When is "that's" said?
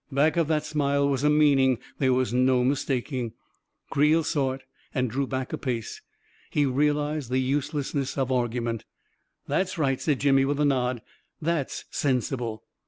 9.47-9.77, 11.49-11.85